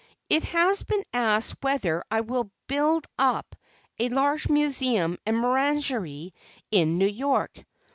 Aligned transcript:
It 0.31 0.41
has 0.45 0.81
been 0.81 1.03
asked 1.13 1.57
whether 1.61 2.03
I 2.09 2.21
will 2.21 2.49
build 2.65 3.05
up 3.19 3.55
a 3.99 4.09
large 4.09 4.49
museum 4.49 5.19
and 5.27 5.39
menagerie 5.39 6.31
in 6.71 6.97
New 6.97 7.05
York. 7.07 7.63